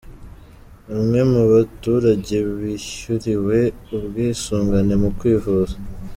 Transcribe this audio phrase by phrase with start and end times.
[0.87, 3.57] Bamwe mu baturage bishyuriwe
[3.95, 5.75] ubwisungane mu kwivuza.